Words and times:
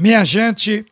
Minha 0.00 0.24
gente, 0.24 0.86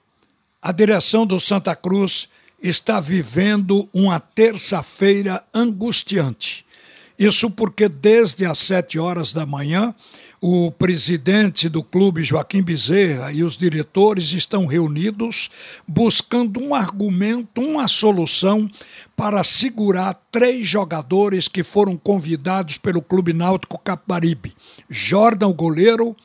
a 0.60 0.72
direção 0.72 1.24
do 1.24 1.38
Santa 1.38 1.76
Cruz 1.76 2.28
está 2.60 2.98
vivendo 2.98 3.88
uma 3.94 4.18
terça-feira 4.18 5.44
angustiante. 5.54 6.66
Isso 7.16 7.48
porque 7.48 7.88
desde 7.88 8.44
as 8.44 8.58
sete 8.58 8.98
horas 8.98 9.32
da 9.32 9.46
manhã, 9.46 9.94
o 10.40 10.72
presidente 10.72 11.68
do 11.68 11.84
clube, 11.84 12.24
Joaquim 12.24 12.62
Bezerra, 12.62 13.30
e 13.30 13.44
os 13.44 13.56
diretores 13.56 14.32
estão 14.32 14.66
reunidos 14.66 15.50
buscando 15.86 16.60
um 16.60 16.74
argumento, 16.74 17.60
uma 17.60 17.86
solução 17.86 18.68
para 19.16 19.44
segurar 19.44 20.20
três 20.32 20.66
jogadores 20.66 21.46
que 21.46 21.62
foram 21.62 21.96
convidados 21.96 22.76
pelo 22.76 23.00
Clube 23.00 23.32
Náutico 23.32 23.78
Capibaribe: 23.78 24.52
Jordan, 24.90 25.46
o 25.46 25.54
goleiro, 25.54 26.16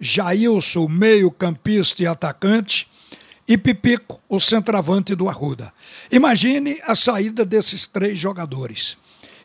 Jailson, 0.00 0.88
meio-campista 0.88 2.02
e 2.02 2.06
atacante, 2.06 2.88
e 3.46 3.58
Pipico, 3.58 4.20
o 4.28 4.40
centroavante 4.40 5.14
do 5.14 5.28
Arruda. 5.28 5.72
Imagine 6.10 6.80
a 6.86 6.94
saída 6.94 7.44
desses 7.44 7.86
três 7.86 8.18
jogadores. 8.18 8.96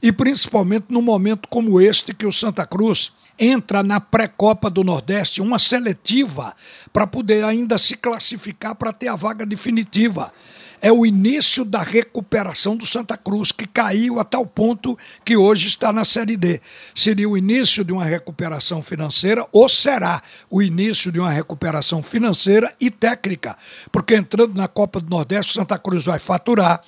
E 0.01 0.11
principalmente 0.11 0.85
num 0.89 1.01
momento 1.01 1.49
como 1.49 1.81
este 1.81 2.13
que 2.13 2.25
o 2.25 2.31
Santa 2.31 2.65
Cruz 2.65 3.11
entra 3.38 3.83
na 3.83 3.99
pré-copa 3.99 4.69
do 4.69 4.83
Nordeste, 4.83 5.41
uma 5.41 5.59
seletiva 5.59 6.53
para 6.91 7.07
poder 7.07 7.43
ainda 7.43 7.77
se 7.77 7.95
classificar 7.95 8.75
para 8.75 8.93
ter 8.93 9.07
a 9.07 9.16
vaga 9.16 9.45
definitiva 9.45 10.33
é 10.81 10.91
o 10.91 11.05
início 11.05 11.65
da 11.65 11.81
recuperação 11.81 12.75
do 12.75 12.85
Santa 12.85 13.17
Cruz, 13.17 13.51
que 13.51 13.67
caiu 13.67 14.19
a 14.19 14.23
tal 14.23 14.45
ponto 14.45 14.97
que 15.23 15.35
hoje 15.35 15.67
está 15.67 15.91
na 15.91 16.05
Série 16.05 16.38
D. 16.38 16.61
Seria 16.93 17.29
o 17.29 17.38
início 17.38 17.83
de 17.83 17.91
uma 17.91 18.05
recuperação 18.05 18.81
financeira 18.81 19.45
ou 19.52 19.67
será 19.67 20.21
o 20.49 20.61
início 20.61 21.11
de 21.11 21.19
uma 21.19 21.31
recuperação 21.31 22.02
financeira 22.02 22.73
e 22.79 22.89
técnica? 22.89 23.57
Porque 23.91 24.15
entrando 24.15 24.55
na 24.55 24.67
Copa 24.67 24.99
do 24.99 25.09
Nordeste, 25.09 25.52
o 25.52 25.55
Santa 25.55 25.77
Cruz 25.77 26.05
vai 26.05 26.19
faturar 26.19 26.81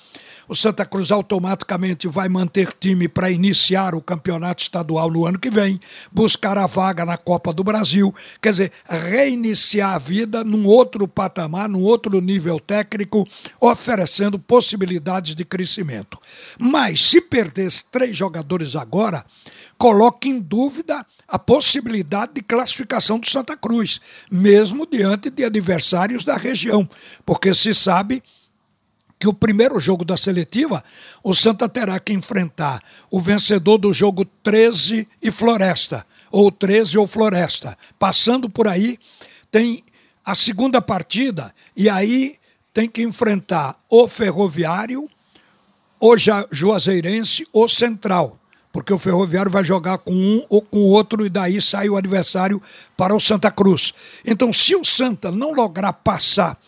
o 0.48 0.54
Santa 0.54 0.84
Cruz 0.84 1.10
automaticamente 1.10 2.08
vai 2.08 2.28
manter 2.28 2.72
time 2.72 3.08
para 3.08 3.30
iniciar 3.30 3.94
o 3.94 4.00
campeonato 4.00 4.62
estadual 4.62 5.10
no 5.10 5.26
ano 5.26 5.38
que 5.38 5.50
vem, 5.50 5.78
buscar 6.10 6.58
a 6.58 6.66
vaga 6.66 7.04
na 7.04 7.16
Copa 7.16 7.52
do 7.52 7.64
Brasil, 7.64 8.14
quer 8.40 8.50
dizer, 8.50 8.72
reiniciar 8.88 9.94
a 9.94 9.98
vida 9.98 10.44
num 10.44 10.66
outro 10.66 11.06
patamar, 11.06 11.68
num 11.68 11.82
outro 11.82 12.20
nível 12.20 12.58
técnico, 12.58 13.26
oferecendo 13.60 14.38
possibilidades 14.38 15.34
de 15.34 15.44
crescimento. 15.44 16.18
Mas 16.58 17.02
se 17.02 17.20
perder 17.20 17.70
três 17.90 18.16
jogadores 18.16 18.74
agora, 18.74 19.24
coloca 19.78 20.28
em 20.28 20.38
dúvida 20.38 21.04
a 21.26 21.38
possibilidade 21.38 22.32
de 22.34 22.42
classificação 22.42 23.18
do 23.18 23.28
Santa 23.28 23.56
Cruz, 23.56 24.00
mesmo 24.30 24.86
diante 24.86 25.30
de 25.30 25.44
adversários 25.44 26.24
da 26.24 26.36
região, 26.36 26.88
porque 27.24 27.54
se 27.54 27.74
sabe 27.74 28.22
que 29.22 29.28
o 29.28 29.32
primeiro 29.32 29.78
jogo 29.78 30.04
da 30.04 30.16
seletiva, 30.16 30.82
o 31.22 31.32
Santa 31.32 31.68
terá 31.68 32.00
que 32.00 32.12
enfrentar 32.12 32.82
o 33.08 33.20
vencedor 33.20 33.78
do 33.78 33.92
jogo 33.92 34.24
13 34.24 35.06
e 35.22 35.30
Floresta, 35.30 36.04
ou 36.28 36.50
13 36.50 36.98
ou 36.98 37.06
Floresta. 37.06 37.78
Passando 38.00 38.50
por 38.50 38.66
aí, 38.66 38.98
tem 39.48 39.84
a 40.24 40.34
segunda 40.34 40.82
partida, 40.82 41.54
e 41.76 41.88
aí 41.88 42.34
tem 42.74 42.88
que 42.88 43.00
enfrentar 43.00 43.80
o 43.88 44.08
Ferroviário, 44.08 45.08
o 46.00 46.16
Juazeirense 46.50 47.46
ou 47.52 47.68
Central. 47.68 48.40
Porque 48.72 48.92
o 48.92 48.98
Ferroviário 48.98 49.52
vai 49.52 49.62
jogar 49.62 49.98
com 49.98 50.12
um 50.12 50.44
ou 50.48 50.62
com 50.62 50.80
outro, 50.80 51.24
e 51.24 51.28
daí 51.28 51.62
sai 51.62 51.88
o 51.88 51.96
adversário 51.96 52.60
para 52.96 53.14
o 53.14 53.20
Santa 53.20 53.52
Cruz. 53.52 53.94
Então, 54.26 54.52
se 54.52 54.74
o 54.74 54.84
Santa 54.84 55.30
não 55.30 55.52
lograr 55.52 55.92
passar 55.92 56.58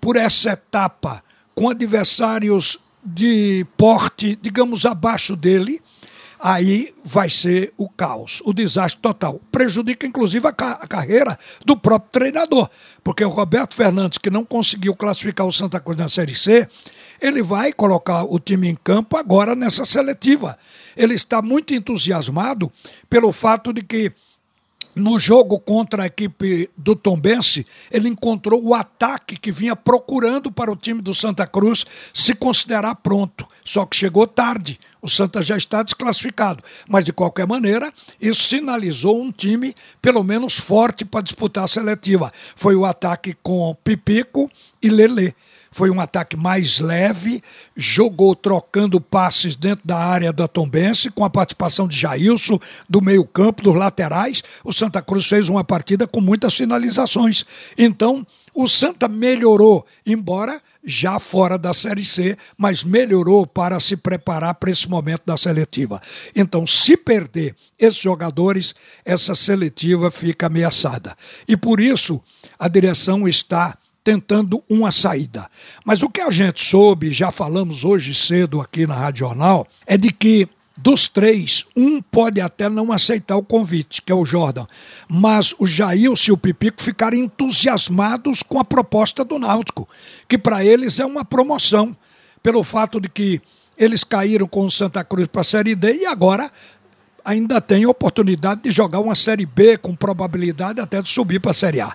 por 0.00 0.16
essa 0.16 0.50
etapa 0.50 1.22
com 1.54 1.68
adversários 1.68 2.78
de 3.04 3.66
porte, 3.76 4.38
digamos, 4.40 4.86
abaixo 4.86 5.34
dele, 5.34 5.80
aí 6.42 6.92
vai 7.04 7.30
ser 7.30 7.72
o 7.76 7.88
caos, 7.88 8.42
o 8.44 8.52
desastre 8.52 9.00
total. 9.00 9.40
Prejudica, 9.50 10.06
inclusive, 10.06 10.46
a, 10.46 10.52
ca 10.52 10.72
a, 10.72 10.86
carreira 10.86 11.38
do 11.64 11.76
próprio 11.76 12.10
treinador, 12.10 12.68
porque 13.04 13.24
o 13.24 13.28
Roberto 13.28 13.74
Fernandes, 13.74 14.18
que 14.18 14.30
não 14.30 14.44
conseguiu 14.44 14.94
classificar 14.94 15.46
o 15.46 15.52
Santa 15.52 15.78
Cruz 15.78 15.96
na 15.96 16.08
Série 16.08 16.36
C, 16.36 16.68
ele 17.20 17.42
vai 17.42 17.72
colocar 17.72 18.24
o 18.24 18.40
time 18.40 18.68
em 18.68 18.74
campo 18.74 19.16
agora 19.16 19.54
nessa 19.54 19.84
seletiva. 19.84 20.58
Ele 20.96 21.14
está 21.14 21.40
muito 21.40 21.72
entusiasmado 21.72 22.70
pelo 23.08 23.30
fato 23.30 23.72
de 23.72 23.82
que 23.82 24.12
no 24.94 25.18
jogo 25.18 25.58
contra 25.58 26.02
a 26.02 26.06
equipe 26.06 26.68
do 26.76 26.94
Tombense, 26.94 27.66
ele 27.90 28.08
encontrou 28.08 28.62
o 28.62 28.74
ataque 28.74 29.38
que 29.38 29.50
vinha 29.50 29.74
procurando 29.74 30.52
para 30.52 30.70
o 30.70 30.76
time 30.76 31.00
do 31.00 31.14
Santa 31.14 31.46
Cruz 31.46 31.84
se 32.12 32.34
considerar 32.34 32.94
pronto. 32.96 33.46
Só 33.64 33.86
que 33.86 33.96
chegou 33.96 34.26
tarde. 34.26 34.78
O 35.00 35.08
Santa 35.08 35.42
já 35.42 35.56
está 35.56 35.82
desclassificado. 35.82 36.62
Mas, 36.88 37.04
de 37.04 37.12
qualquer 37.12 37.46
maneira, 37.46 37.92
isso 38.20 38.44
sinalizou 38.44 39.20
um 39.20 39.32
time, 39.32 39.74
pelo 40.00 40.22
menos, 40.22 40.56
forte 40.56 41.04
para 41.04 41.22
disputar 41.22 41.64
a 41.64 41.68
seletiva. 41.68 42.32
Foi 42.54 42.76
o 42.76 42.84
ataque 42.84 43.36
com 43.42 43.76
Pipico 43.82 44.50
e 44.80 44.88
Lele. 44.88 45.34
Foi 45.72 45.90
um 45.90 45.98
ataque 46.00 46.36
mais 46.36 46.78
leve, 46.78 47.42
jogou 47.74 48.36
trocando 48.36 49.00
passes 49.00 49.56
dentro 49.56 49.86
da 49.86 49.96
área 49.96 50.32
da 50.32 50.46
Tombense, 50.46 51.10
com 51.10 51.24
a 51.24 51.30
participação 51.30 51.88
de 51.88 51.98
Jailson, 51.98 52.60
do 52.88 53.00
meio-campo, 53.00 53.62
dos 53.62 53.74
laterais. 53.74 54.42
O 54.62 54.72
Santa 54.72 55.00
Cruz 55.00 55.26
fez 55.26 55.48
uma 55.48 55.64
partida 55.64 56.06
com 56.06 56.20
muitas 56.20 56.54
finalizações. 56.54 57.44
Então, 57.76 58.24
o 58.54 58.68
Santa 58.68 59.08
melhorou, 59.08 59.86
embora 60.04 60.60
já 60.84 61.18
fora 61.18 61.56
da 61.56 61.72
Série 61.72 62.04
C, 62.04 62.36
mas 62.56 62.84
melhorou 62.84 63.46
para 63.46 63.80
se 63.80 63.96
preparar 63.96 64.54
para 64.56 64.70
esse 64.70 64.86
momento 64.88 65.22
da 65.24 65.38
seletiva. 65.38 66.02
Então, 66.36 66.66
se 66.66 66.98
perder 66.98 67.56
esses 67.78 68.00
jogadores, 68.00 68.74
essa 69.06 69.34
seletiva 69.34 70.10
fica 70.10 70.46
ameaçada. 70.48 71.16
E 71.48 71.56
por 71.56 71.80
isso, 71.80 72.20
a 72.58 72.68
direção 72.68 73.26
está 73.26 73.78
tentando 74.04 74.62
uma 74.68 74.90
saída. 74.90 75.48
Mas 75.84 76.02
o 76.02 76.08
que 76.08 76.20
a 76.20 76.30
gente 76.30 76.62
soube, 76.64 77.12
já 77.12 77.30
falamos 77.30 77.84
hoje 77.84 78.14
cedo 78.14 78.60
aqui 78.60 78.86
na 78.86 78.94
Rádio 78.94 79.20
Jornal, 79.20 79.66
é 79.86 79.96
de 79.96 80.12
que 80.12 80.48
dos 80.78 81.06
três, 81.06 81.66
um 81.76 82.00
pode 82.00 82.40
até 82.40 82.68
não 82.68 82.92
aceitar 82.92 83.36
o 83.36 83.42
convite, 83.42 84.02
que 84.02 84.10
é 84.10 84.14
o 84.14 84.24
Jordan. 84.24 84.66
Mas 85.08 85.54
o 85.58 85.66
Jailson 85.66 86.30
e 86.30 86.32
o 86.32 86.36
Pipico 86.36 86.82
ficaram 86.82 87.16
entusiasmados 87.16 88.42
com 88.42 88.58
a 88.58 88.64
proposta 88.64 89.24
do 89.24 89.38
Náutico, 89.38 89.86
que 90.26 90.38
para 90.38 90.64
eles 90.64 90.98
é 90.98 91.04
uma 91.04 91.24
promoção, 91.24 91.96
pelo 92.42 92.62
fato 92.62 93.00
de 93.00 93.08
que 93.08 93.40
eles 93.76 94.02
caíram 94.02 94.46
com 94.48 94.64
o 94.64 94.70
Santa 94.70 95.04
Cruz 95.04 95.28
para 95.28 95.42
a 95.42 95.44
Série 95.44 95.74
D 95.74 95.98
e 95.98 96.06
agora 96.06 96.50
ainda 97.24 97.60
tem 97.60 97.86
oportunidade 97.86 98.62
de 98.62 98.70
jogar 98.70 99.00
uma 99.00 99.14
Série 99.14 99.46
B 99.46 99.76
com 99.76 99.94
probabilidade 99.94 100.80
até 100.80 101.00
de 101.00 101.08
subir 101.08 101.40
para 101.40 101.52
a 101.52 101.54
Série 101.54 101.80
A. 101.80 101.94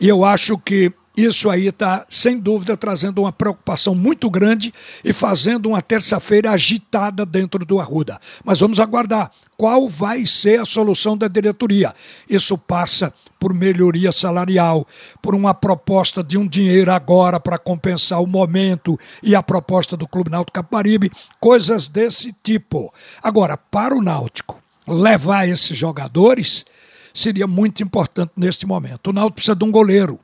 E 0.00 0.08
eu 0.08 0.24
acho 0.24 0.56
que 0.58 0.92
isso 1.16 1.50
aí 1.50 1.66
está, 1.66 2.06
sem 2.08 2.38
dúvida, 2.38 2.74
trazendo 2.74 3.20
uma 3.20 3.32
preocupação 3.32 3.94
muito 3.94 4.30
grande 4.30 4.72
e 5.04 5.12
fazendo 5.12 5.66
uma 5.66 5.82
terça-feira 5.82 6.50
agitada 6.50 7.26
dentro 7.26 7.64
do 7.66 7.78
Arruda. 7.78 8.18
Mas 8.42 8.60
vamos 8.60 8.80
aguardar 8.80 9.30
qual 9.56 9.88
vai 9.88 10.26
ser 10.26 10.60
a 10.60 10.64
solução 10.64 11.16
da 11.16 11.28
diretoria. 11.28 11.94
Isso 12.28 12.56
passa 12.56 13.12
por 13.38 13.52
melhoria 13.52 14.10
salarial, 14.10 14.86
por 15.20 15.34
uma 15.34 15.52
proposta 15.52 16.24
de 16.24 16.38
um 16.38 16.46
dinheiro 16.46 16.90
agora 16.90 17.38
para 17.38 17.58
compensar 17.58 18.22
o 18.22 18.26
momento 18.26 18.98
e 19.22 19.34
a 19.34 19.42
proposta 19.42 19.96
do 19.96 20.08
Clube 20.08 20.30
Náutico 20.30 20.54
Caparibe, 20.54 21.12
coisas 21.38 21.88
desse 21.88 22.34
tipo. 22.42 22.92
Agora, 23.22 23.56
para 23.56 23.94
o 23.94 24.00
Náutico 24.00 24.62
levar 24.88 25.46
esses 25.46 25.76
jogadores 25.76 26.64
seria 27.12 27.46
muito 27.46 27.82
importante 27.82 28.32
neste 28.34 28.66
momento. 28.66 29.08
O 29.08 29.12
Náutico 29.12 29.34
precisa 29.34 29.54
de 29.54 29.64
um 29.64 29.70
goleiro 29.70 30.18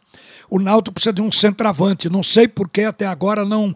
o 0.50 0.58
Náutico 0.58 0.94
precisa 0.94 1.12
de 1.12 1.22
um 1.22 1.30
centroavante. 1.30 2.08
Não 2.08 2.22
sei 2.22 2.48
por 2.48 2.68
que 2.68 2.82
até 2.82 3.06
agora 3.06 3.44
não 3.44 3.74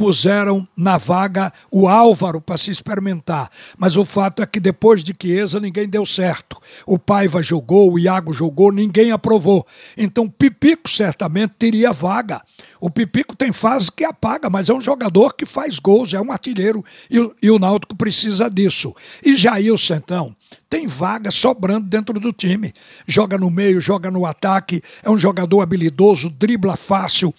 puseram 0.00 0.66
na 0.74 0.96
vaga 0.96 1.52
o 1.70 1.86
Álvaro 1.86 2.40
para 2.40 2.56
se 2.56 2.70
experimentar. 2.70 3.50
Mas 3.76 3.98
o 3.98 4.04
fato 4.06 4.42
é 4.42 4.46
que 4.46 4.58
depois 4.58 5.04
de 5.04 5.14
Chiesa 5.20 5.60
ninguém 5.60 5.86
deu 5.86 6.06
certo. 6.06 6.58
O 6.86 6.98
Paiva 6.98 7.42
jogou, 7.42 7.92
o 7.92 7.98
Iago 7.98 8.32
jogou, 8.32 8.72
ninguém 8.72 9.10
aprovou. 9.10 9.66
Então 9.98 10.26
Pipico 10.26 10.88
certamente 10.88 11.52
teria 11.58 11.92
vaga. 11.92 12.40
O 12.80 12.88
Pipico 12.88 13.36
tem 13.36 13.52
fase 13.52 13.92
que 13.92 14.02
apaga, 14.02 14.48
mas 14.48 14.70
é 14.70 14.72
um 14.72 14.80
jogador 14.80 15.34
que 15.34 15.44
faz 15.44 15.78
gols, 15.78 16.14
é 16.14 16.20
um 16.20 16.32
artilheiro 16.32 16.82
e, 17.10 17.30
e 17.42 17.50
o 17.50 17.58
Náutico 17.58 17.94
precisa 17.94 18.48
disso. 18.48 18.94
E 19.22 19.36
Jailson, 19.36 19.96
então, 19.96 20.36
tem 20.70 20.86
vaga 20.86 21.30
sobrando 21.30 21.86
dentro 21.86 22.18
do 22.18 22.32
time. 22.32 22.72
Joga 23.06 23.36
no 23.36 23.50
meio, 23.50 23.82
joga 23.82 24.10
no 24.10 24.24
ataque, 24.24 24.80
é 25.02 25.10
um 25.10 25.16
jogador 25.18 25.60
habilidoso, 25.60 26.30
dribla 26.30 26.74
fácil 26.74 27.34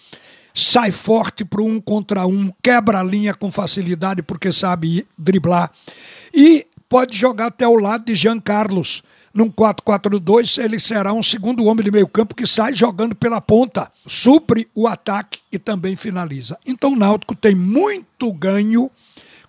sai 0.53 0.91
forte 0.91 1.45
para 1.45 1.61
um 1.61 1.79
contra 1.79 2.25
um, 2.25 2.51
quebra 2.61 2.99
a 2.99 3.03
linha 3.03 3.33
com 3.33 3.51
facilidade 3.51 4.21
porque 4.21 4.51
sabe 4.51 5.07
driblar. 5.17 5.71
E 6.33 6.65
pode 6.89 7.17
jogar 7.17 7.47
até 7.47 7.67
o 7.67 7.75
lado 7.75 8.05
de 8.05 8.15
Jean 8.15 8.39
Carlos, 8.39 9.03
num 9.33 9.49
4-4-2, 9.49 10.61
ele 10.61 10.77
será 10.77 11.13
um 11.13 11.23
segundo 11.23 11.63
homem 11.65 11.85
de 11.85 11.91
meio 11.91 12.07
campo 12.07 12.35
que 12.35 12.45
sai 12.45 12.73
jogando 12.73 13.15
pela 13.15 13.39
ponta, 13.39 13.89
supre 14.05 14.67
o 14.75 14.87
ataque 14.87 15.39
e 15.51 15.57
também 15.57 15.95
finaliza. 15.95 16.57
Então 16.65 16.93
o 16.93 16.97
Náutico 16.97 17.33
tem 17.33 17.55
muito 17.55 18.31
ganho 18.33 18.91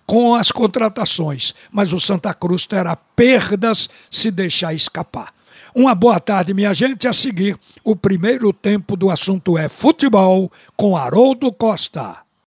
com 0.05 0.35
as 0.35 0.51
contratações, 0.51 1.53
mas 1.71 1.91
o 1.91 1.99
Santa 1.99 2.33
Cruz 2.33 2.65
terá 2.65 2.95
perdas 2.95 3.89
se 4.09 4.31
deixar 4.31 4.73
escapar. 4.73 5.33
Uma 5.75 5.95
boa 5.95 6.19
tarde, 6.19 6.53
minha 6.53 6.71
gente. 6.71 7.07
A 7.07 7.13
seguir, 7.13 7.57
o 7.83 7.95
primeiro 7.95 8.53
tempo 8.53 8.95
do 8.95 9.09
assunto 9.09 9.57
é 9.57 9.67
futebol 9.67 10.51
com 10.77 10.95
Haroldo 10.95 11.51
Costa. 11.51 12.22